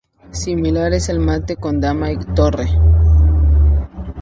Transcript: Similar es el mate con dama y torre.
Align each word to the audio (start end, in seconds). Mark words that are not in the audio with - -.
Similar 0.31 0.93
es 0.93 1.09
el 1.09 1.19
mate 1.19 1.57
con 1.57 1.79
dama 1.79 2.11
y 2.11 2.17
torre. 2.17 2.65